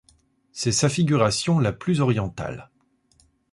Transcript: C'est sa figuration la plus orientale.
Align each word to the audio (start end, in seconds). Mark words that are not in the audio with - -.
C'est 0.51 0.71
sa 0.71 0.89
figuration 0.89 1.59
la 1.59 1.71
plus 1.73 2.01
orientale. 2.01 2.71